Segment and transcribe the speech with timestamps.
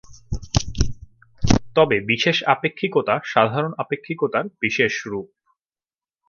[1.75, 5.27] তবে বিশেষ আপেক্ষিকতা সাধারণ আপেক্ষিকতার বিশেষ রূপ।